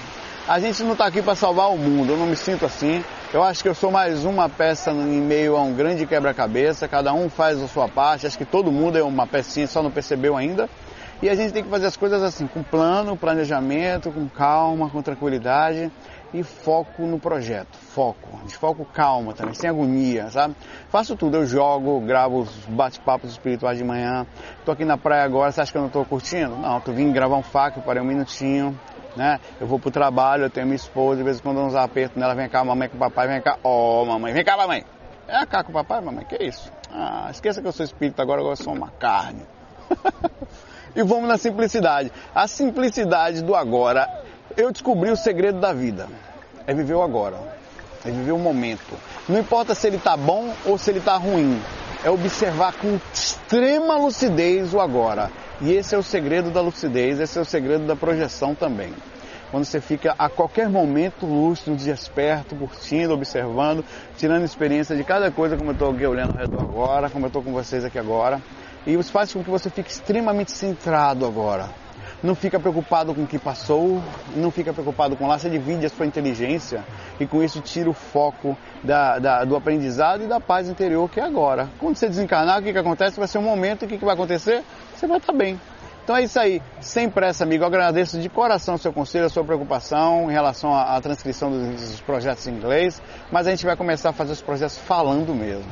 [0.48, 3.04] a gente não está aqui para salvar o mundo, eu não me sinto assim.
[3.34, 7.12] Eu acho que eu sou mais uma peça em meio a um grande quebra-cabeça, cada
[7.14, 10.38] um faz a sua parte, acho que todo mundo é uma pecinha, só não percebeu
[10.38, 10.70] ainda.
[11.22, 15.02] E a gente tem que fazer as coisas assim, com plano, planejamento, com calma, com
[15.02, 15.92] tranquilidade
[16.34, 17.78] e foco no projeto.
[17.78, 18.40] Foco.
[18.46, 20.56] De foco calma também, sem agonia, sabe?
[20.88, 24.26] Faço tudo, eu jogo, gravo os bate-papos espirituais de manhã.
[24.64, 26.56] Tô aqui na praia agora, você acha que eu não tô curtindo?
[26.56, 28.80] Não, tô vindo gravar um faco, parei um minutinho,
[29.18, 29.42] né?
[29.60, 32.16] Eu vou pro trabalho, eu tenho minha esposa, de vez em quando eu uns apertos
[32.16, 34.86] nela, vem cá, mamãe com o papai, vem cá, ó, oh, mamãe, vem cá, mamãe.
[35.28, 36.72] É cá com o papai, mamãe, que isso?
[36.90, 39.46] Ah, esqueça que eu sou espírito agora, agora eu sou uma carne.
[40.96, 42.12] e vamos na simplicidade.
[42.34, 44.08] A simplicidade do agora,
[44.58, 46.08] eu descobri o segredo da vida.
[46.66, 47.38] É viver o agora.
[48.06, 48.96] É viver o momento.
[49.28, 51.62] Não importa se ele está bom ou se ele está ruim.
[52.04, 55.32] É observar com extrema lucidez o agora.
[55.62, 58.94] E esse é o segredo da lucidez, esse é o segredo da projeção também.
[59.52, 63.84] Quando você fica a qualquer momento lúcido, desperto, curtindo, observando,
[64.16, 67.28] tirando experiência de cada coisa, como eu estou aqui olhando ao redor agora, como eu
[67.28, 68.40] estou com vocês aqui agora.
[68.86, 71.70] E isso faz com que você fique extremamente centrado agora.
[72.22, 74.02] não fica preocupado com o que passou,
[74.36, 76.84] não fica preocupado com lá, você divide a sua inteligência
[77.20, 81.20] e com isso tira o foco da, da, do aprendizado e da paz interior que
[81.20, 81.70] é agora.
[81.80, 83.18] Quando você desencarnar, o que, que acontece?
[83.18, 84.64] Vai ser um momento, o que, que vai acontecer?
[84.96, 85.60] Você vai estar bem.
[86.10, 87.64] Então é isso aí, sem pressa, amigo.
[87.64, 91.52] Eu agradeço de coração o seu conselho, a sua preocupação em relação à, à transcrição
[91.52, 93.00] dos, dos, projetos em inglês,
[93.32, 95.70] mas a gente vai começar a fazer os projetos falando mesmo,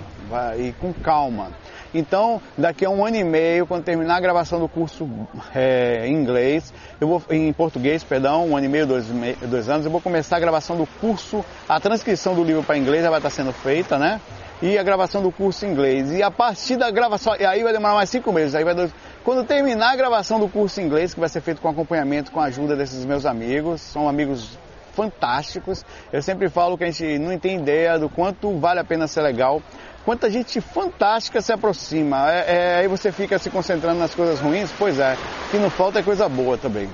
[0.58, 1.52] e com calma.
[1.94, 5.10] Então, daqui a um ano e meio, quando terminar a gravação do curso
[5.56, 9.06] é, em inglês, eu vou em português, perdão, um ano e meio, dois,
[9.50, 13.04] dois anos, eu vou começar a gravação do curso, a transcrição do livro para inglês
[13.04, 14.20] já vai estar sendo feita, né?
[14.62, 16.12] E a gravação do curso em inglês.
[16.12, 18.76] E a partir da gravação, e aí vai demorar mais cinco meses, aí vai
[19.24, 22.40] quando terminar a gravação do curso em inglês, que vai ser feito com acompanhamento, com
[22.40, 24.58] a ajuda desses meus amigos, são amigos
[24.94, 25.86] fantásticos.
[26.12, 29.22] Eu sempre falo que a gente não tem ideia do quanto vale a pena ser
[29.22, 29.62] legal,
[30.08, 32.32] quanta gente fantástica se aproxima.
[32.32, 35.18] É, é, aí você fica se concentrando nas coisas ruins, pois é,
[35.52, 36.90] que não falta é coisa boa também.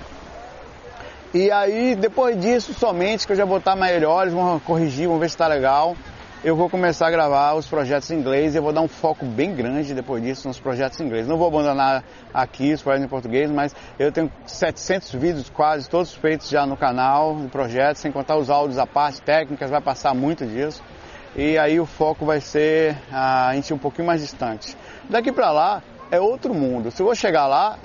[1.32, 5.30] E aí, depois disso, somente que eu já vou estar melhores, vamos corrigir, vamos ver
[5.30, 5.96] se está legal
[6.44, 9.26] eu vou começar a gravar os projetos em inglês e eu vou dar um foco
[9.26, 11.26] bem grande depois disso nos projetos em inglês.
[11.26, 16.14] Não vou abandonar aqui os projetos em português, mas eu tenho 700 vídeos quase todos
[16.14, 20.14] feitos já no canal de projetos, sem contar os áudios, a parte técnica, vai passar
[20.14, 20.84] muito disso.
[21.36, 24.78] E aí o foco vai ser a gente um pouquinho mais distante.
[25.10, 26.92] Daqui para lá é outro mundo.
[26.92, 27.78] Se eu vou chegar lá,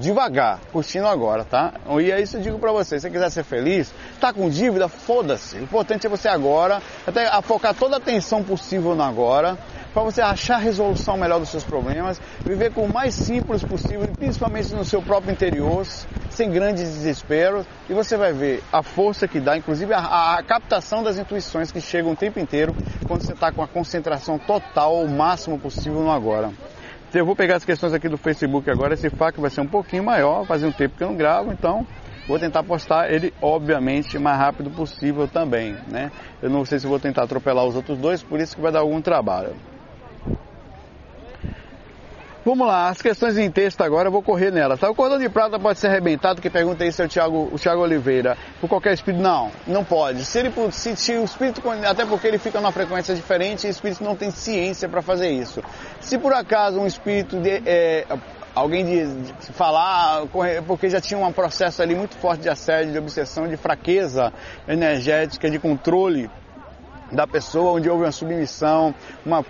[0.00, 1.74] devagar, curtindo agora, tá?
[2.00, 4.48] E é isso que eu digo pra você, se você quiser ser feliz, tá com
[4.48, 5.56] dívida, foda-se.
[5.56, 9.58] O importante é você agora, até focar toda a atenção possível no agora,
[9.92, 14.08] para você achar a resolução melhor dos seus problemas, viver com o mais simples possível,
[14.18, 15.86] principalmente no seu próprio interior,
[16.30, 21.02] sem grandes desesperos, e você vai ver a força que dá, inclusive a, a captação
[21.02, 22.74] das intuições que chegam o tempo inteiro
[23.06, 26.50] quando você está com a concentração total, o máximo possível no agora.
[27.14, 30.02] Eu vou pegar as questões aqui do Facebook agora, esse FAQ vai ser um pouquinho
[30.02, 31.86] maior, faz um tempo que eu não gravo, então
[32.26, 36.10] vou tentar postar ele, obviamente, mais rápido possível também, né?
[36.40, 38.80] Eu não sei se vou tentar atropelar os outros dois, por isso que vai dar
[38.80, 39.54] algum trabalho.
[42.44, 44.80] Vamos lá, as questões em texto agora, eu vou correr nelas.
[44.80, 44.90] Tá?
[44.90, 48.36] O cordão de prata pode ser arrebentado, que pergunta se é o Thiago, o Oliveira,
[48.60, 49.22] por qualquer espírito.
[49.22, 50.24] Não, não pode.
[50.24, 54.02] Se, ele, se, se o espírito, até porque ele fica numa frequência diferente, o espírito
[54.02, 55.62] não tem ciência para fazer isso.
[56.00, 58.06] Se por acaso um espírito de, é,
[58.56, 60.26] alguém de, de, falar,
[60.66, 64.32] porque já tinha um processo ali muito forte de assédio, de obsessão, de fraqueza
[64.66, 66.28] energética, de controle
[67.12, 68.94] da pessoa, onde houve uma submissão,
[69.24, 69.44] uma,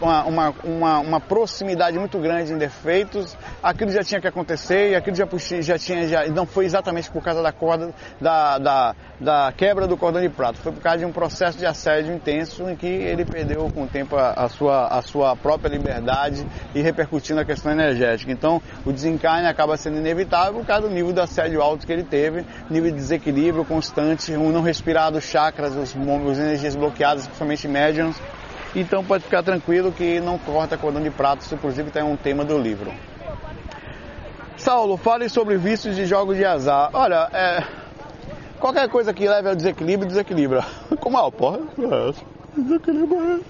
[0.00, 5.14] uma, uma, uma, proximidade muito grande em defeitos, aquilo já tinha que acontecer e aquilo
[5.14, 5.26] já,
[5.60, 9.96] já tinha, já, não foi exatamente por causa da corda, da, da, da quebra do
[9.96, 13.24] cordão de prato, foi por causa de um processo de assédio intenso em que ele
[13.24, 17.70] perdeu com o tempo a, a sua, a sua própria liberdade e repercutindo a questão
[17.70, 18.32] energética.
[18.32, 22.04] Então, o desencarne acaba sendo inevitável por causa do nível de assédio alto que ele
[22.04, 27.24] teve, nível de desequilíbrio constante, um não respirar dos chakras, os, os energias bloqueadas bloqueadas,
[27.26, 28.16] principalmente médiums.
[28.74, 32.44] Então pode ficar tranquilo que não corta cordão de prato, isso inclusive tem um tema
[32.44, 32.92] do livro.
[34.56, 36.90] Saulo, fale sobre vícios de jogos de azar.
[36.92, 37.62] Olha, é,
[38.58, 40.64] qualquer coisa que leve ao desequilíbrio, desequilibra.
[41.00, 41.60] Como é o porra?
[42.56, 43.40] Desequilibra.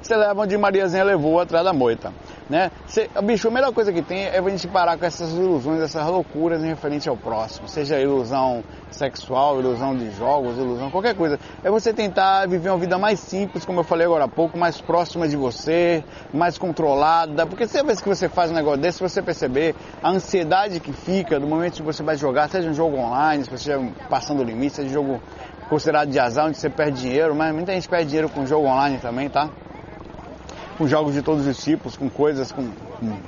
[0.00, 2.12] Você leva onde Mariazinha levou atrás da moita
[2.48, 2.70] né?
[2.86, 6.06] Cê, bicho, a melhor coisa que tem é a gente parar com essas ilusões, essas
[6.06, 11.38] loucuras em referente ao próximo, seja ilusão sexual, ilusão de jogos, ilusão qualquer coisa.
[11.62, 14.80] É você tentar viver uma vida mais simples, como eu falei agora há pouco, mais
[14.80, 19.74] próxima de você, mais controlada, porque sempre que você faz um negócio desse, você perceber
[20.02, 23.50] a ansiedade que fica do momento que você vai jogar, seja um jogo online, se
[23.50, 25.22] você estiver passando o limite, seja um jogo
[25.68, 28.98] considerado de azar, onde você perde dinheiro, mas muita gente perde dinheiro com jogo online
[28.98, 29.50] também, tá?
[30.78, 33.18] Com jogos de todos os tipos, com coisas, com, com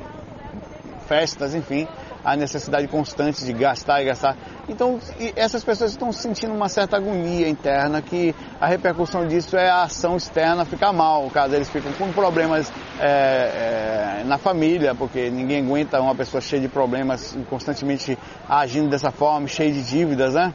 [1.08, 1.88] festas, enfim,
[2.24, 4.36] a necessidade constante de gastar e gastar.
[4.68, 5.00] Então,
[5.34, 10.16] essas pessoas estão sentindo uma certa agonia interna, que a repercussão disso é a ação
[10.16, 16.00] externa ficar mal, caso eles ficam com problemas é, é, na família, porque ninguém aguenta
[16.00, 18.16] uma pessoa cheia de problemas, constantemente
[18.48, 20.54] agindo dessa forma, cheia de dívidas, né?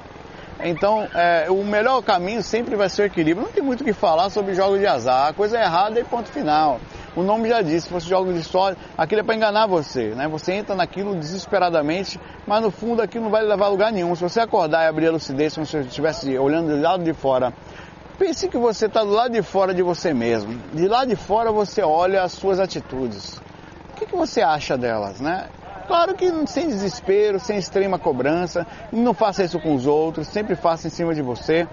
[0.63, 3.45] Então, é, o melhor caminho sempre vai ser o equilíbrio.
[3.45, 5.29] Não tem muito o que falar sobre jogos de azar.
[5.29, 6.79] A coisa é errada e ponto final.
[7.15, 10.27] O nome já disse, se fosse jogos de sorte, aquilo é para enganar você, né?
[10.27, 14.15] Você entra naquilo desesperadamente, mas no fundo aquilo não vai levar a lugar nenhum.
[14.15, 17.53] Se você acordar e abrir a lucidez, se você estivesse olhando do lado de fora,
[18.17, 20.57] pense que você está do lado de fora de você mesmo.
[20.73, 23.41] De lá de fora você olha as suas atitudes.
[23.91, 25.47] O que, que você acha delas, né?
[25.87, 30.87] Claro que sem desespero, sem extrema cobrança, não faça isso com os outros, sempre faça
[30.87, 31.67] em cima de você.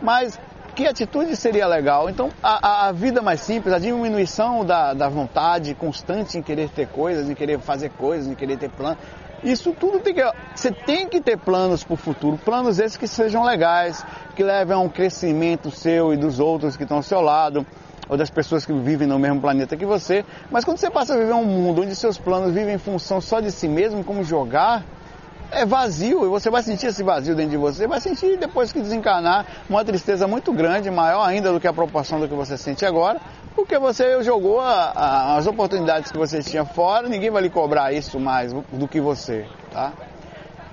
[0.00, 0.38] Mas
[0.76, 2.10] que atitude seria legal?
[2.10, 6.86] Então, a, a vida mais simples, a diminuição da, da vontade constante em querer ter
[6.86, 8.98] coisas, em querer fazer coisas, em querer ter plano,
[9.42, 10.22] Isso tudo tem que.
[10.54, 14.04] Você tem que ter planos para o futuro, planos esses que sejam legais,
[14.36, 17.66] que levem a um crescimento seu e dos outros que estão ao seu lado,
[18.08, 20.24] ou das pessoas que vivem no mesmo planeta que você.
[20.50, 23.40] Mas quando você passa a viver um mundo onde seus planos vivem em função só
[23.40, 24.84] de si mesmo, como jogar,
[25.50, 28.80] é vazio e você vai sentir esse vazio dentro de você, vai sentir depois que
[28.80, 32.84] desencarnar uma tristeza muito grande, maior ainda do que a proporção do que você sente
[32.84, 33.20] agora,
[33.54, 37.92] porque você jogou a, a, as oportunidades que você tinha fora, ninguém vai lhe cobrar
[37.92, 39.92] isso mais do que você, tá?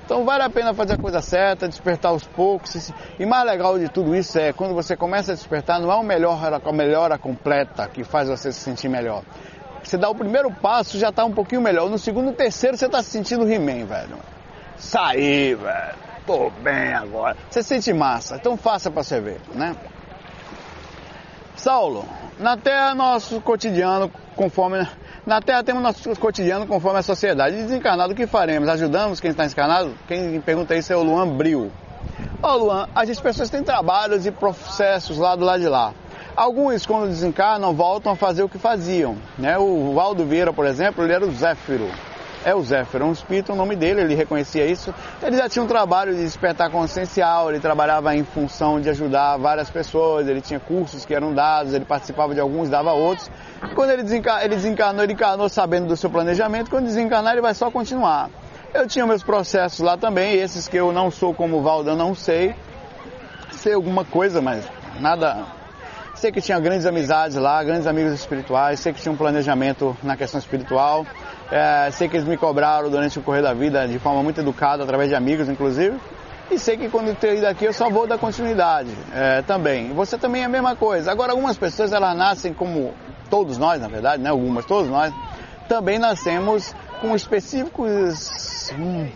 [0.06, 2.92] Então vale a pena fazer a coisa certa, despertar aos poucos.
[3.18, 6.04] E mais legal de tudo isso é quando você começa a despertar, não é uma
[6.04, 9.24] melhora, a melhora completa que faz você se sentir melhor.
[9.84, 11.90] Você dá o primeiro passo, já está um pouquinho melhor.
[11.90, 14.18] No segundo, terceiro, você está se sentindo He-Man, velho.
[14.78, 15.96] Saí, velho.
[16.26, 17.36] Tô bem agora.
[17.50, 19.76] Você sente massa, então faça para você ver, né?
[21.64, 22.04] Saulo,
[22.42, 24.86] na Terra nosso cotidiano conforme
[25.26, 27.56] na Terra temos nosso cotidiano conforme a sociedade.
[27.56, 28.68] Desencarnado, o que faremos?
[28.68, 29.94] Ajudamos quem está encarnado?
[30.06, 31.72] Quem pergunta isso é o Luan Bril.
[32.42, 35.94] Ô oh, Luan, as pessoas têm trabalhos e processos lá do lado de lá.
[36.36, 39.16] Alguns, quando desencarnam, voltam a fazer o que faziam.
[39.38, 39.58] Né?
[39.58, 41.90] O Valdo Vieira, por exemplo, ele era o Zéfiro
[42.46, 44.94] é o Zéfiro, é um espírito, o nome dele, ele reconhecia isso.
[45.22, 49.70] Ele já tinha um trabalho de despertar consciencial, ele trabalhava em função de ajudar várias
[49.70, 53.30] pessoas, ele tinha cursos que eram dados, ele participava de alguns, dava outros.
[53.76, 54.44] Quando ele, desenca...
[54.44, 58.30] ele desencarnou, ele encarnou sabendo do seu planejamento, quando desencarnar ele vai só continuar.
[58.74, 61.96] Eu tinha meus processos lá também, esses que eu não sou como o Valdo, eu
[61.96, 62.56] não sei.
[63.52, 64.68] Sei alguma coisa, mas
[65.00, 65.46] nada
[66.24, 70.16] sei que tinha grandes amizades lá, grandes amigos espirituais, sei que tinha um planejamento na
[70.16, 71.06] questão espiritual.
[71.52, 74.84] É, sei que eles me cobraram durante o correr da vida de forma muito educada,
[74.84, 75.98] através de amigos, inclusive.
[76.52, 79.94] E sei que quando eu ter ido aqui eu só vou dar continuidade é, também.
[79.94, 81.12] Você também é a mesma coisa.
[81.12, 82.94] Agora, algumas pessoas elas nascem como
[83.30, 84.30] todos nós, na verdade, né?
[84.30, 85.14] Algumas, todos nós,
[85.68, 89.10] também nascemos com específicos hum,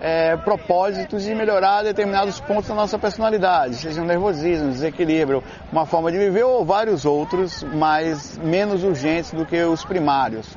[0.00, 6.10] é, propósitos de melhorar determinados pontos da nossa personalidade, seja um nervosismo, desequilíbrio, uma forma
[6.10, 10.56] de viver ou vários outros, mas menos urgentes do que os primários.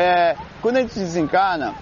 [0.00, 1.74] É, quando a gente desencarna,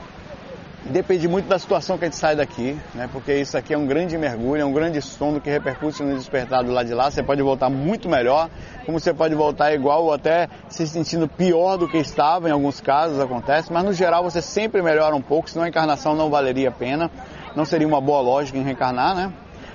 [0.86, 3.10] depende muito da situação que a gente sai daqui, né?
[3.12, 6.64] Porque isso aqui é um grande mergulho, é um grande sono que repercute no despertar
[6.64, 7.10] do lado de lá.
[7.10, 8.48] Você pode voltar muito melhor,
[8.86, 12.80] como você pode voltar igual ou até se sentindo pior do que estava, em alguns
[12.80, 16.70] casos acontece, mas no geral você sempre melhora um pouco, senão a encarnação não valeria
[16.70, 17.10] a pena,
[17.54, 19.30] não seria uma boa lógica em reencarnar, né?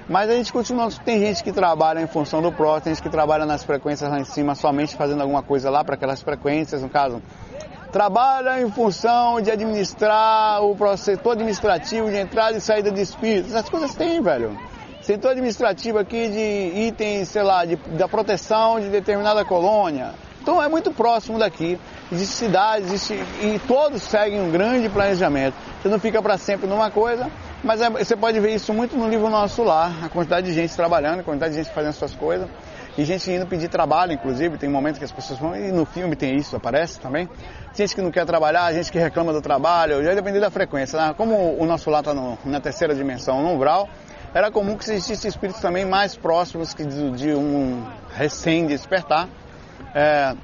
[0.10, 3.10] Mas a gente continua, tem gente que trabalha em função do próximo, tem gente que
[3.10, 6.90] trabalha nas frequências lá em cima, somente fazendo alguma coisa lá para aquelas frequências, no
[6.90, 7.22] caso,
[7.92, 13.54] trabalha em função de administrar o setor administrativo de entrada e saída de espíritos.
[13.54, 14.58] Essas coisas tem, velho.
[15.02, 20.12] Setor administrativo aqui de itens, sei lá, de, da proteção de determinada colônia.
[20.42, 21.78] Então é muito próximo daqui.
[22.12, 25.56] Existe cidades, existe, e todos seguem um grande planejamento.
[25.82, 27.30] Você não fica para sempre numa coisa,
[27.64, 30.76] mas é, você pode ver isso muito no livro nosso lá, a quantidade de gente
[30.76, 32.48] trabalhando, a quantidade de gente fazendo suas coisas.
[32.98, 36.16] E gente indo pedir trabalho, inclusive, tem momentos que as pessoas vão, e no filme
[36.16, 37.30] tem isso, aparece também.
[37.74, 41.00] Gente que não quer trabalhar, gente que reclama do trabalho, já depende da frequência.
[41.00, 41.14] Né?
[41.16, 43.88] Como o nosso lá está na terceira dimensão, no umbral,
[44.34, 49.30] era comum que existissem espíritos também mais próximos que de, um recém-despertar,
[49.96, 50.36] é,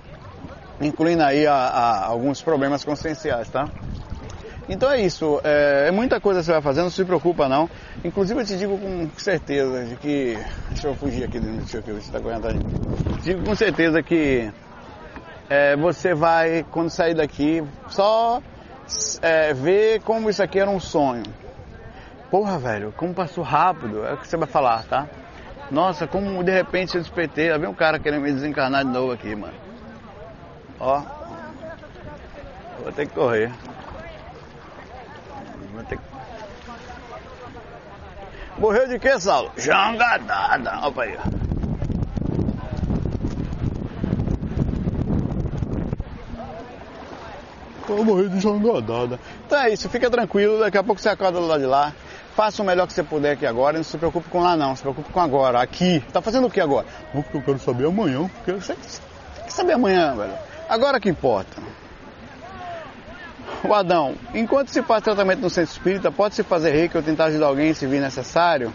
[0.79, 3.69] incluindo aí a, a, alguns problemas conscienciais, tá?
[4.69, 7.69] Então é isso, é, é, muita coisa que você vai fazendo, não se preocupa não.
[8.03, 10.37] Inclusive eu te digo com certeza de que.
[10.69, 12.59] Deixa eu fugir aqui, deixa eu ver se está mim.
[13.23, 14.51] Digo com certeza que
[15.49, 18.41] é, você vai, quando sair daqui, só
[19.21, 21.23] é, ver como isso aqui era um sonho.
[22.29, 25.07] Porra, velho, como passou rápido, é o que você vai falar, tá?
[25.71, 29.33] Nossa, como de repente eu despertei, vem um cara querendo me desencarnar de novo aqui,
[29.33, 29.53] mano.
[30.77, 31.01] Ó,
[32.83, 33.51] vou ter que correr.
[35.77, 36.03] Vou ter que...
[38.59, 39.51] Morreu de quê, Saulo?
[39.55, 40.87] Jangadada.
[40.87, 41.15] Opa aí.
[47.87, 49.19] Eu morri de jangadada.
[49.45, 51.93] Então é isso, fica tranquilo, daqui a pouco você acorda do lado de lá.
[52.35, 54.81] Faça o melhor que você puder aqui agora, não se preocupe com lá não, se
[54.81, 56.03] preocupe com agora, aqui.
[56.11, 56.87] Tá fazendo o que agora?
[57.11, 60.33] Porque eu quero saber amanhã, porque você quer saber amanhã, velho.
[60.67, 61.61] Agora que importa.
[63.63, 67.47] O Adão, enquanto se faz tratamento no centro espírita, pode-se fazer reiki ou tentar ajudar
[67.47, 68.71] alguém se vir necessário?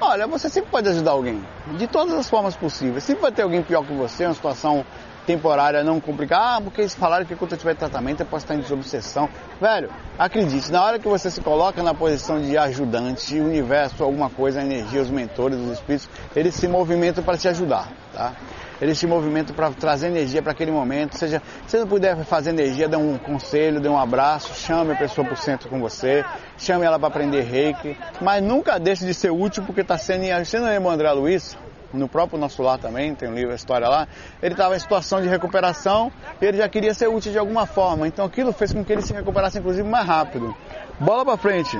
[0.00, 1.44] Olha, você sempre pode ajudar alguém,
[1.76, 3.04] de todas as formas possíveis.
[3.04, 4.84] Sempre vai ter alguém pior que você, uma situação
[5.26, 6.56] temporária não complicada.
[6.56, 9.28] Ah, porque eles falaram que quando eu tiver tratamento eu posso estar em desobsessão.
[9.60, 14.28] Velho, acredite, na hora que você se coloca na posição de ajudante, o universo, alguma
[14.28, 18.32] coisa, a energia, os mentores, os espíritos, eles se movimentam para te ajudar, tá?
[18.80, 21.16] Eles te movimentam para trazer energia para aquele momento.
[21.16, 25.26] Seja, se não puder fazer energia, dê um conselho, dê um abraço, chame a pessoa
[25.26, 26.24] para o centro com você,
[26.56, 30.24] chame ela para aprender reiki, mas nunca deixe de ser útil porque está sendo.
[30.44, 31.56] Você não lembra o André Luiz?
[31.92, 34.06] no próprio nosso lar também, tem um livro, a história lá,
[34.42, 38.06] ele estava em situação de recuperação e ele já queria ser útil de alguma forma.
[38.06, 40.54] Então aquilo fez com que ele se recuperasse, inclusive, mais rápido.
[40.98, 41.76] Bola para frente.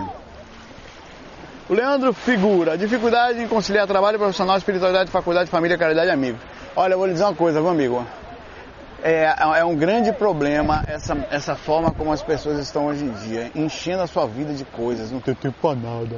[1.69, 6.39] O Leandro figura, dificuldade em conciliar trabalho profissional, espiritualidade, faculdade, família, caridade e amigo.
[6.77, 8.07] Olha, eu vou lhe dizer uma coisa, meu amigo.
[9.03, 13.51] É, é, um grande problema essa, essa forma como as pessoas estão hoje em dia,
[13.55, 16.17] enchendo a sua vida de coisas, não tem tempo para nada.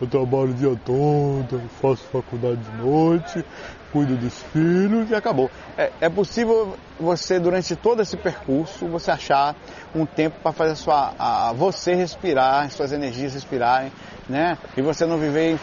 [0.00, 3.44] Eu trabalho o dia todo, faço faculdade de noite,
[3.92, 5.50] cuido dos filhos e acabou.
[5.76, 9.54] É, é possível você, durante todo esse percurso, você achar
[9.94, 13.92] um tempo para fazer a sua, a, você respirar, suas energias respirarem,
[14.28, 14.56] né?
[14.76, 15.58] E você não viver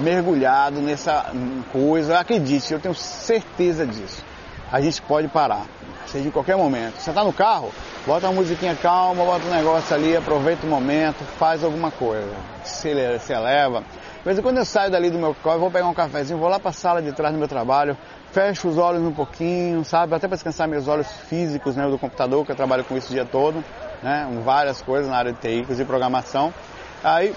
[0.00, 1.32] mergulhado nessa
[1.72, 2.18] coisa.
[2.18, 4.22] Acredite, eu tenho certeza disso.
[4.70, 5.66] A gente pode parar
[6.12, 7.00] seja em qualquer momento.
[7.00, 7.72] Você está no carro,
[8.06, 12.34] bota uma musiquinha calma, bota um negócio ali, aproveita o momento, faz alguma coisa.
[12.62, 13.82] Se eleva.
[14.22, 16.48] De vez em quando eu saio dali do meu carro, vou pegar um cafezinho, vou
[16.48, 17.98] lá para a sala de trás do meu trabalho,
[18.30, 20.14] fecho os olhos um pouquinho, sabe?
[20.14, 23.10] Até para descansar meus olhos físicos né, do computador, que eu trabalho com isso o
[23.10, 23.64] dia todo,
[24.00, 24.28] né?
[24.44, 26.54] Várias coisas na área de TI, e programação.
[27.02, 27.34] Aí,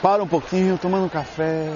[0.00, 1.66] paro um pouquinho, tomando um café,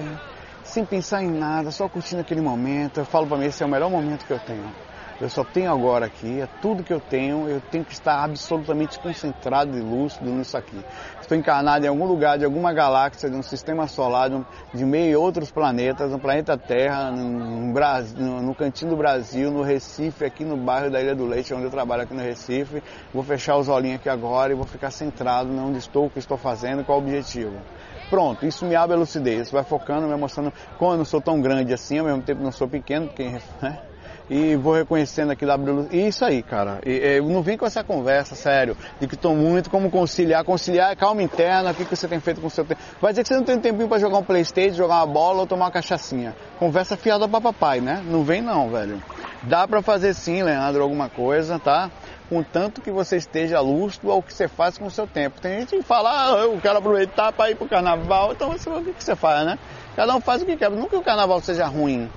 [0.63, 3.01] sem pensar em nada, só curtindo aquele momento.
[3.01, 4.73] Eu falo para mim, esse é o melhor momento que eu tenho.
[5.21, 9.01] Eu só tenho agora aqui, é tudo que eu tenho, eu tenho que estar absolutamente
[9.01, 10.81] concentrado e lúcido nisso aqui.
[11.21, 14.31] Estou encarnado em algum lugar de alguma galáxia, de um sistema solar,
[14.73, 20.25] de meio outros planetas, no planeta Terra, no, Brasil, no cantinho do Brasil, no Recife,
[20.25, 22.81] aqui no bairro da Ilha do Leite, onde eu trabalho aqui no Recife.
[23.13, 26.39] Vou fechar os olhinhos aqui agora e vou ficar centrado onde estou, o que estou
[26.39, 27.57] fazendo, qual o objetivo.
[28.09, 31.41] Pronto, isso me abre a lucidez, vai focando, me mostrando como eu não sou tão
[31.43, 33.25] grande assim, ao mesmo tempo não sou pequeno, porque
[33.61, 33.81] né?
[34.31, 35.89] E vou reconhecendo aquilo abrindo.
[35.91, 36.81] E isso aí, cara.
[36.85, 40.45] E, não vem com essa conversa, sério, de que estou muito como conciliar.
[40.45, 42.81] Conciliar é calma interna, o que, que você tem feito com o seu tempo.
[43.01, 45.47] Vai dizer que você não tem tempinho para jogar um Playstation, jogar uma bola ou
[45.47, 46.35] tomar uma cachaçinha.
[46.59, 48.03] Conversa fiada para papai, né?
[48.07, 49.03] Não vem não, velho.
[49.43, 51.91] Dá para fazer sim, Leandro, alguma coisa, tá?
[52.29, 55.41] Contanto que você esteja lustro ao que você faz com o seu tempo.
[55.41, 58.85] Tem gente que fala, ah, eu quero aproveitar para ir pro carnaval, então você, o
[58.85, 59.59] que, você faz, né?
[59.97, 60.71] Cada um faz o que quer.
[60.71, 62.11] Nunca o carnaval seja ruim.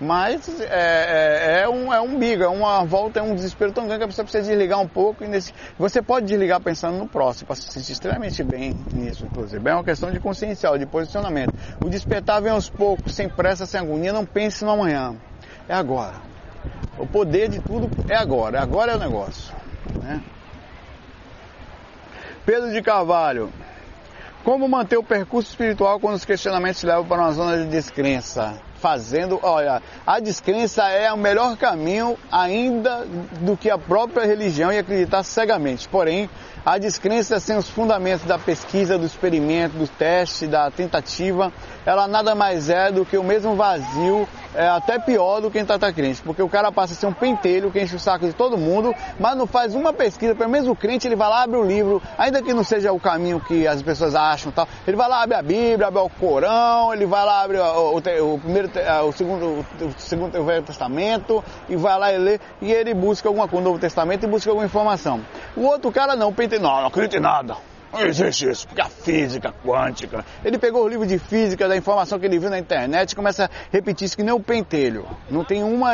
[0.00, 3.98] Mas é, é, é, um, é um biga, uma volta, é um desespero tão grande
[3.98, 5.24] que a pessoa precisa desligar um pouco.
[5.24, 9.68] E nesse, você pode desligar pensando no próximo, para se sentir extremamente bem nisso, inclusive.
[9.68, 11.54] É uma questão de consciencial, de posicionamento.
[11.84, 14.12] O despertar vem aos poucos, sem pressa, sem agonia.
[14.12, 15.14] Não pense no amanhã.
[15.68, 16.14] É agora.
[16.98, 18.60] O poder de tudo é agora.
[18.60, 19.54] Agora é o negócio.
[20.02, 20.20] Né?
[22.44, 23.50] Pedro de Carvalho.
[24.42, 28.60] Como manter o percurso espiritual quando os questionamentos levam para uma zona de descrença?
[28.84, 29.40] Fazendo.
[29.42, 33.06] Olha, a descrença é o melhor caminho ainda
[33.40, 35.88] do que a própria religião e acreditar cegamente.
[35.88, 36.28] Porém,
[36.66, 41.50] a descrença sem os fundamentos da pesquisa, do experimento, do teste, da tentativa,
[41.86, 45.64] ela nada mais é do que o mesmo vazio, é até pior do que quem
[45.64, 48.32] trata crente, porque o cara passa a ser um pentelho que enche o saco de
[48.32, 51.56] todo mundo, mas não faz uma pesquisa, pelo menos o crente ele vai lá, abre
[51.56, 55.08] o livro, ainda que não seja o caminho que as pessoas acham tal, ele vai
[55.08, 58.70] lá, abre a Bíblia, abre o Corão, ele vai lá, abre o, o, o primeiro,
[59.06, 63.28] o segundo, o segundo o Velho Testamento, e vai lá e lê, e ele busca
[63.28, 65.20] alguma coisa no Novo Testamento e busca alguma informação.
[65.56, 67.56] O outro cara não, pentelho, não, não acredita em nada.
[67.94, 70.24] Não existe isso, porque a física quântica.
[70.44, 73.44] Ele pegou o livro de física, da informação que ele viu na internet, e começa
[73.44, 75.06] a repetir isso que nem o pentelho.
[75.30, 75.92] Não tem uma.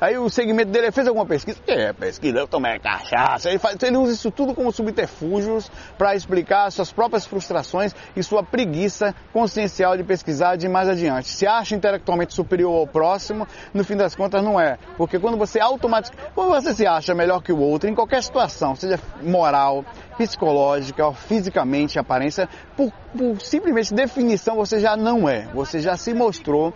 [0.00, 1.58] Aí o segmento dele fez alguma pesquisa.
[1.66, 3.50] É, pesquisa, eu tomei cachaça.
[3.50, 8.42] Ele, faz, ele usa isso tudo como subterfúgios para explicar suas próprias frustrações e sua
[8.42, 11.28] preguiça consciencial de pesquisar de mais adiante.
[11.28, 14.78] Se acha intelectualmente superior ao próximo, no fim das contas não é.
[14.96, 16.28] Porque quando você automaticamente.
[16.34, 19.84] Quando você se acha melhor que o outro, em qualquer situação, seja moral,
[20.16, 25.48] psicológica, fisicamente, aparência, por, por, simplesmente definição você já não é.
[25.54, 26.72] Você já se mostrou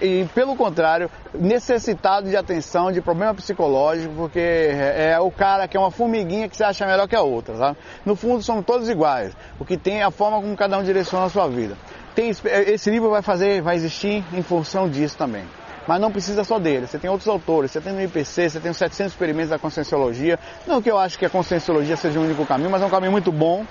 [0.00, 5.76] e, pelo contrário, necessitado de atenção, de problema psicológico, porque é, é o cara que
[5.76, 7.78] é uma formiguinha que você acha melhor que a outra, sabe?
[8.04, 9.34] No fundo somos todos iguais.
[9.58, 11.76] O que tem é a forma como cada um direciona a sua vida.
[12.14, 15.44] Tem, esse livro vai fazer, vai existir em função disso também
[15.86, 16.86] mas não precisa só dele.
[16.86, 20.38] Você tem outros autores, você tem no IPC, você tem os 700 experimentos da Conscienciologia.
[20.66, 23.12] Não que eu acho que a Conscienciologia seja o único caminho, mas é um caminho
[23.12, 23.66] muito bom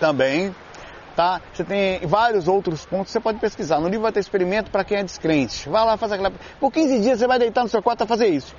[0.00, 0.54] também.
[1.14, 1.42] Tá?
[1.52, 3.78] Você tem vários outros pontos você pode pesquisar.
[3.80, 5.68] No livro vai ter experimento para quem é descrente.
[5.68, 6.32] Vai lá fazer aquela.
[6.58, 8.54] Por 15 dias você vai deitar no seu quarto a fazer isso.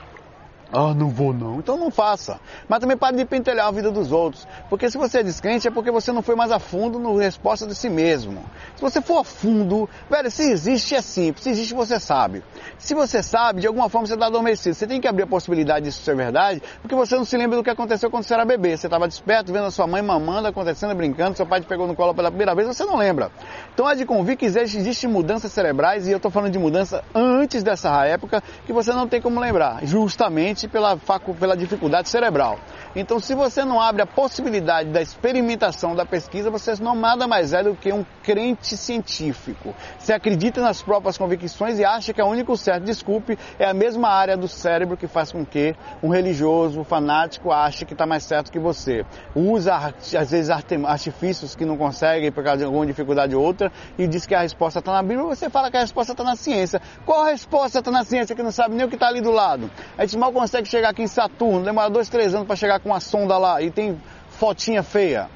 [0.74, 1.60] Ah, não vou não.
[1.60, 2.40] Então não faça.
[2.68, 4.48] Mas também pare de pentelhar a vida dos outros.
[4.70, 7.68] Porque se você é descrente é porque você não foi mais a fundo no resposta
[7.68, 8.44] de si mesmo.
[8.76, 11.44] Se você for a fundo, velho, se existe é simples.
[11.44, 12.44] Se existe você sabe.
[12.80, 14.74] Se você sabe, de alguma forma você está adormecido.
[14.74, 17.64] Você tem que abrir a possibilidade disso ser verdade, porque você não se lembra do
[17.64, 18.76] que aconteceu quando você era bebê.
[18.76, 21.96] Você estava desperto, vendo a sua mãe mamando, acontecendo, brincando, seu pai te pegou no
[21.96, 23.32] colo pela primeira vez, você não lembra.
[23.74, 27.04] Então é de convir que existe, existe mudanças cerebrais, e eu estou falando de mudança
[27.14, 29.86] antes dessa época, que você não tem como lembrar.
[29.86, 30.98] Justamente pela,
[31.40, 32.60] pela dificuldade cerebral.
[32.96, 37.52] Então, se você não abre a possibilidade da experimentação da pesquisa, você não nada mais
[37.52, 39.74] é do que um crente científico.
[39.98, 42.84] Você acredita nas próprias convicções e acha que é o único certo.
[42.84, 47.52] Desculpe, é a mesma área do cérebro que faz com que um religioso, um fanático,
[47.52, 49.04] ache que está mais certo que você.
[49.36, 54.06] Usa, às vezes, artifícios que não consegue por causa de alguma dificuldade ou outra e
[54.06, 55.24] diz que a resposta está na Bíblia.
[55.24, 56.80] Você fala que a resposta está na ciência.
[57.06, 59.32] Qual a resposta está na ciência que não sabe nem o que está ali do
[59.32, 59.72] lado?
[59.98, 62.90] A gente mal consegue chegar aqui em Saturno, demora dois, três anos para chegar com
[62.90, 65.30] uma sonda lá e tem fotinha feia.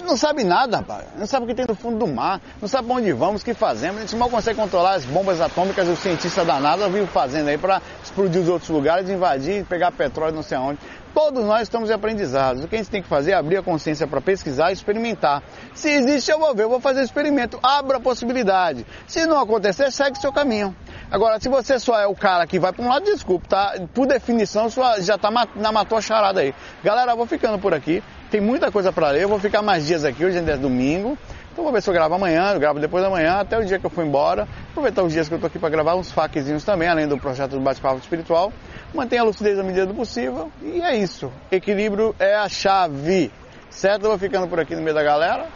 [0.00, 1.04] Não sabe nada, rapaz.
[1.18, 2.40] Não sabe o que tem no fundo do mar.
[2.60, 3.98] Não sabe para onde vamos, o que fazemos.
[3.98, 5.86] A gente mal consegue controlar as bombas atômicas.
[5.86, 10.42] O cientista danado vive fazendo aí para explodir os outros lugares, invadir, pegar petróleo não
[10.42, 10.78] sei aonde.
[11.14, 12.64] Todos nós estamos aprendizados.
[12.64, 15.42] O que a gente tem que fazer é abrir a consciência para pesquisar e experimentar.
[15.74, 17.58] Se existe, eu vou ver, eu vou fazer experimento.
[17.62, 18.86] Abra a possibilidade.
[19.06, 20.74] Se não acontecer, segue seu caminho.
[21.10, 23.74] Agora, se você só é o cara que vai para um lado, desculpa, tá?
[23.92, 24.68] Por definição,
[25.00, 26.54] já tá na matou a charada aí.
[26.82, 28.02] Galera, vou ficando por aqui.
[28.32, 29.24] Tem muita coisa para ler.
[29.24, 30.24] Eu vou ficar mais dias aqui.
[30.24, 31.18] Hoje é domingo.
[31.52, 33.78] Então vou ver se eu gravo amanhã, eu gravo depois da manhã, até o dia
[33.78, 34.48] que eu for embora.
[34.70, 37.50] Aproveitar os dias que eu tô aqui para gravar uns faquezinhos também, além do projeto
[37.50, 38.50] do bate-papo espiritual.
[38.94, 40.50] Mantenha a lucidez à medida do possível.
[40.62, 41.30] E é isso.
[41.50, 43.30] Equilíbrio é a chave.
[43.68, 44.04] Certo?
[44.04, 45.48] Eu vou ficando por aqui no meio da galera.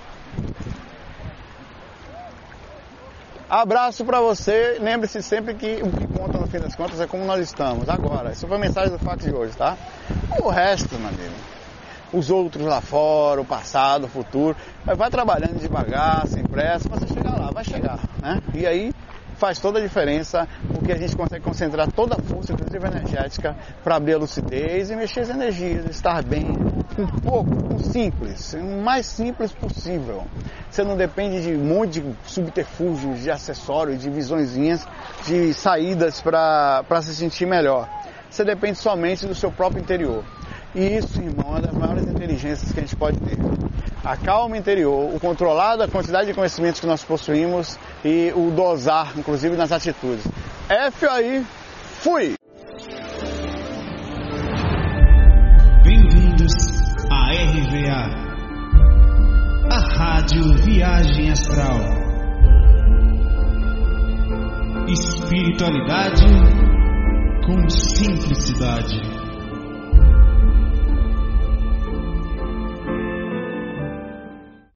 [3.48, 4.76] Abraço para você.
[4.82, 8.32] Lembre-se sempre que o que conta no fim das contas é como nós estamos agora.
[8.32, 9.78] Essa foi a mensagem do fato de hoje, tá?
[10.42, 11.55] O resto, meu amigo,
[12.12, 17.38] os outros lá fora, o passado, o futuro, vai trabalhando devagar, sem pressa, você chegar
[17.38, 18.40] lá, vai chegar, né?
[18.54, 18.92] E aí
[19.36, 23.54] faz toda a diferença, porque a gente consegue concentrar toda a força, inclusive energética,
[23.84, 26.54] para abrir a lucidez e mexer as energias, estar bem,
[26.94, 30.24] com pouco, com simples, o mais simples possível.
[30.70, 34.88] Você não depende de um monte de subterfúgios, de acessórios, de visõezinhas,
[35.26, 37.88] de saídas para se sentir melhor.
[38.30, 40.24] Você depende somente do seu próprio interior.
[40.76, 43.38] E isso, irmão, é uma das maiores inteligências que a gente pode ter.
[44.04, 49.18] A calma interior, o controlar da quantidade de conhecimentos que nós possuímos e o dosar,
[49.18, 50.28] inclusive nas atitudes.
[50.68, 51.46] F aí,
[52.00, 52.34] fui!
[55.82, 56.52] Bem-vindos
[57.10, 58.10] à RVA,
[59.72, 61.80] a Rádio Viagem Astral.
[64.88, 66.26] Espiritualidade
[67.46, 69.15] com simplicidade.